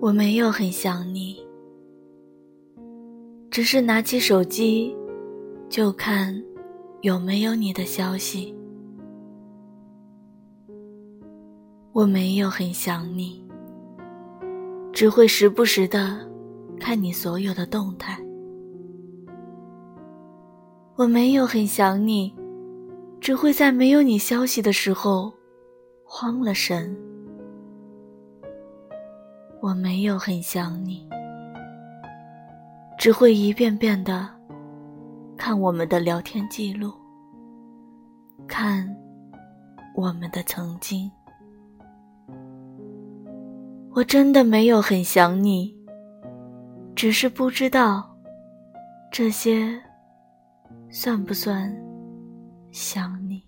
[0.00, 1.44] 我没有很想你，
[3.50, 4.96] 只是拿起手机
[5.68, 6.40] 就看
[7.00, 8.54] 有没有你的消息。
[11.92, 13.44] 我没有很想你，
[14.92, 16.16] 只会时不时的
[16.78, 18.16] 看你所有的动态。
[20.94, 22.32] 我没有很想你，
[23.20, 25.32] 只会在没有你消息的时候
[26.04, 26.96] 慌了神。
[29.60, 31.08] 我没有很想你，
[32.96, 34.28] 只会一遍遍的
[35.36, 36.92] 看我们的聊天记录，
[38.46, 38.88] 看
[39.96, 41.10] 我们的曾经。
[43.94, 45.74] 我真的没有很想你，
[46.94, 48.08] 只是不知道
[49.10, 49.76] 这些
[50.88, 51.74] 算不算
[52.70, 53.47] 想你。